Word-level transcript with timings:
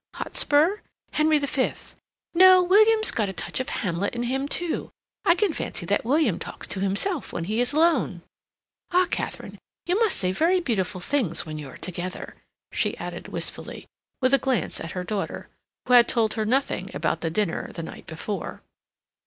Hotspur? 0.15 0.77
Henry 1.11 1.37
the 1.37 1.45
Fifth? 1.45 1.95
No, 2.33 2.63
William's 2.63 3.11
got 3.11 3.29
a 3.29 3.33
touch 3.33 3.59
of 3.59 3.69
Hamlet 3.69 4.15
in 4.15 4.23
him, 4.23 4.47
too. 4.47 4.89
I 5.25 5.35
can 5.35 5.53
fancy 5.53 5.85
that 5.85 6.03
William 6.03 6.39
talks 6.39 6.65
to 6.69 6.79
himself 6.79 7.31
when 7.31 7.43
he's 7.43 7.71
alone. 7.71 8.23
Ah, 8.89 9.05
Katharine, 9.11 9.59
you 9.85 9.99
must 9.99 10.17
say 10.17 10.31
very 10.31 10.59
beautiful 10.59 11.01
things 11.01 11.45
when 11.45 11.59
you're 11.59 11.77
together!" 11.77 12.33
she 12.71 12.97
added 12.97 13.27
wistfully, 13.27 13.85
with 14.23 14.33
a 14.33 14.39
glance 14.39 14.79
at 14.81 14.93
her 14.93 15.03
daughter, 15.03 15.49
who 15.85 15.93
had 15.93 16.07
told 16.07 16.33
her 16.33 16.45
nothing 16.45 16.89
about 16.95 17.21
the 17.21 17.29
dinner 17.29 17.71
the 17.71 17.83
night 17.83 18.07
before. 18.07 18.63